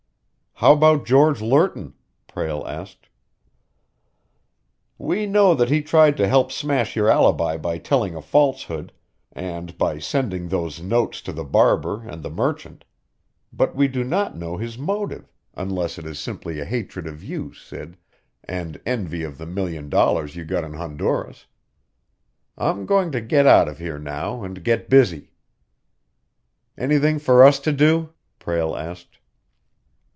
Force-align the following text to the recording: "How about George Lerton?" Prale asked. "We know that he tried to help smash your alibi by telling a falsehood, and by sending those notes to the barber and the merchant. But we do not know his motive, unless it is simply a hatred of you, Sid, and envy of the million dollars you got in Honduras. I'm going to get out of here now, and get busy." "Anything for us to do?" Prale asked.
"How 0.55 0.73
about 0.73 1.07
George 1.07 1.41
Lerton?" 1.41 1.95
Prale 2.27 2.63
asked. 2.67 3.09
"We 4.99 5.25
know 5.25 5.55
that 5.55 5.71
he 5.71 5.81
tried 5.81 6.17
to 6.17 6.27
help 6.27 6.51
smash 6.51 6.95
your 6.95 7.09
alibi 7.09 7.57
by 7.57 7.79
telling 7.79 8.13
a 8.15 8.21
falsehood, 8.21 8.93
and 9.31 9.75
by 9.75 9.97
sending 9.97 10.47
those 10.49 10.79
notes 10.79 11.23
to 11.23 11.33
the 11.33 11.43
barber 11.43 12.03
and 12.03 12.21
the 12.21 12.29
merchant. 12.29 12.85
But 13.51 13.75
we 13.75 13.87
do 13.87 14.03
not 14.03 14.37
know 14.37 14.57
his 14.57 14.77
motive, 14.77 15.33
unless 15.55 15.97
it 15.97 16.05
is 16.05 16.19
simply 16.19 16.59
a 16.59 16.65
hatred 16.65 17.07
of 17.07 17.23
you, 17.23 17.53
Sid, 17.55 17.97
and 18.43 18.79
envy 18.85 19.23
of 19.23 19.39
the 19.39 19.47
million 19.47 19.89
dollars 19.89 20.35
you 20.35 20.45
got 20.45 20.63
in 20.63 20.73
Honduras. 20.73 21.47
I'm 22.55 22.85
going 22.85 23.11
to 23.13 23.21
get 23.21 23.47
out 23.47 23.67
of 23.67 23.79
here 23.79 23.97
now, 23.97 24.43
and 24.43 24.63
get 24.63 24.91
busy." 24.91 25.31
"Anything 26.77 27.17
for 27.17 27.43
us 27.43 27.57
to 27.61 27.71
do?" 27.71 28.13
Prale 28.37 28.75
asked. 28.77 29.17